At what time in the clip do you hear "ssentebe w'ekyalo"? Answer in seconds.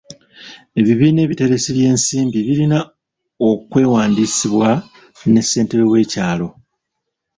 5.45-6.47